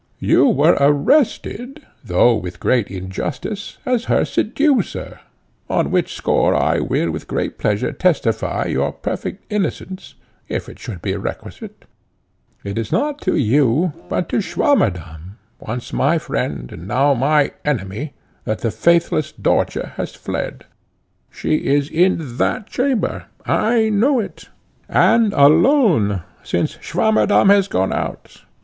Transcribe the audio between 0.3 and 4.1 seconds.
were arrested, though with great injustice, as